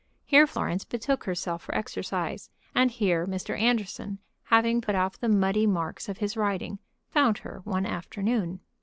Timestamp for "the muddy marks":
5.19-6.09